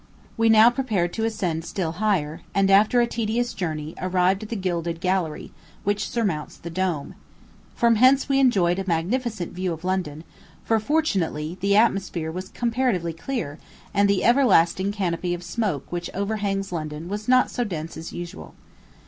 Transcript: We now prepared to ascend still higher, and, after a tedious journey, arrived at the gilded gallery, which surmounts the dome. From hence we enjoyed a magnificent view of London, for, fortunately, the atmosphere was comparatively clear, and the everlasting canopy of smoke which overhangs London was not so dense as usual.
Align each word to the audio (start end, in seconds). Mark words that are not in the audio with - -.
We 0.35 0.49
now 0.49 0.71
prepared 0.71 1.13
to 1.13 1.25
ascend 1.25 1.63
still 1.63 1.91
higher, 1.91 2.41
and, 2.55 2.71
after 2.71 3.01
a 3.01 3.05
tedious 3.05 3.53
journey, 3.53 3.93
arrived 4.01 4.41
at 4.41 4.49
the 4.49 4.55
gilded 4.55 4.99
gallery, 4.99 5.51
which 5.83 6.09
surmounts 6.09 6.57
the 6.57 6.71
dome. 6.71 7.13
From 7.75 7.97
hence 7.97 8.27
we 8.27 8.39
enjoyed 8.39 8.79
a 8.79 8.87
magnificent 8.87 9.51
view 9.53 9.71
of 9.71 9.83
London, 9.83 10.23
for, 10.65 10.79
fortunately, 10.79 11.59
the 11.61 11.77
atmosphere 11.77 12.31
was 12.31 12.49
comparatively 12.49 13.13
clear, 13.13 13.59
and 13.93 14.09
the 14.09 14.23
everlasting 14.23 14.91
canopy 14.91 15.35
of 15.35 15.43
smoke 15.43 15.91
which 15.91 16.09
overhangs 16.15 16.71
London 16.71 17.07
was 17.07 17.27
not 17.27 17.51
so 17.51 17.63
dense 17.63 17.95
as 17.95 18.11
usual. 18.11 18.55